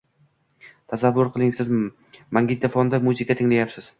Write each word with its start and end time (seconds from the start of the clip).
Tasavvur 0.93 1.29
qiling: 1.35 1.51
siz 1.59 1.69
magnitafonda 2.37 3.03
muzika 3.11 3.39
tinglayapsiz. 3.43 3.89